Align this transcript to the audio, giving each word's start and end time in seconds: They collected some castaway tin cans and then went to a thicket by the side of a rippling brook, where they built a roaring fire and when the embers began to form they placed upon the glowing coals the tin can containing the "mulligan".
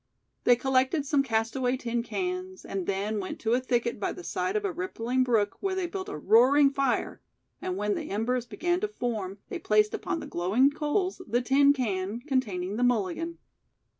They 0.45 0.55
collected 0.55 1.05
some 1.05 1.21
castaway 1.21 1.77
tin 1.77 2.01
cans 2.01 2.65
and 2.65 2.87
then 2.87 3.19
went 3.19 3.39
to 3.41 3.53
a 3.53 3.59
thicket 3.59 3.99
by 3.99 4.11
the 4.13 4.23
side 4.23 4.55
of 4.55 4.65
a 4.65 4.71
rippling 4.71 5.23
brook, 5.23 5.57
where 5.59 5.75
they 5.75 5.85
built 5.85 6.09
a 6.09 6.17
roaring 6.17 6.71
fire 6.71 7.21
and 7.61 7.77
when 7.77 7.93
the 7.93 8.09
embers 8.09 8.47
began 8.47 8.79
to 8.79 8.87
form 8.87 9.37
they 9.49 9.59
placed 9.59 9.93
upon 9.93 10.19
the 10.19 10.25
glowing 10.25 10.71
coals 10.71 11.21
the 11.27 11.43
tin 11.43 11.71
can 11.71 12.19
containing 12.21 12.77
the 12.77 12.83
"mulligan". 12.83 13.37